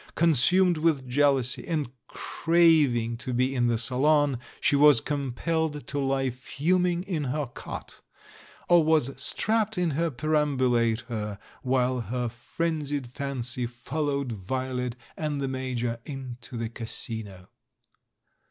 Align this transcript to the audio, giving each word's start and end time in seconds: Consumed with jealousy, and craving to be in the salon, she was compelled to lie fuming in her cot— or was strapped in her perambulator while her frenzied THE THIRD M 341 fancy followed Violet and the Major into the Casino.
Consumed 0.15 0.79
with 0.79 1.07
jealousy, 1.07 1.63
and 1.67 1.91
craving 2.07 3.17
to 3.17 3.33
be 3.35 3.53
in 3.53 3.67
the 3.67 3.77
salon, 3.77 4.39
she 4.59 4.75
was 4.75 4.99
compelled 4.99 5.85
to 5.85 5.99
lie 5.99 6.31
fuming 6.31 7.03
in 7.03 7.25
her 7.25 7.45
cot— 7.45 8.01
or 8.67 8.83
was 8.83 9.11
strapped 9.21 9.77
in 9.77 9.91
her 9.91 10.09
perambulator 10.09 11.37
while 11.61 11.99
her 11.99 12.29
frenzied 12.29 13.05
THE 13.05 13.09
THIRD 13.09 13.27
M 13.27 13.41
341 13.43 13.43
fancy 13.43 13.65
followed 13.67 14.31
Violet 14.31 14.95
and 15.15 15.39
the 15.39 15.47
Major 15.47 15.99
into 16.03 16.57
the 16.57 16.67
Casino. 16.69 17.49